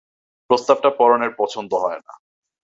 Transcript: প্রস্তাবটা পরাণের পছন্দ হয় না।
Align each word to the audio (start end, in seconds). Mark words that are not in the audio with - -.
প্রস্তাবটা 0.49 0.89
পরাণের 0.99 1.31
পছন্দ 1.37 1.71
হয় 1.73 2.01
না। 2.07 2.13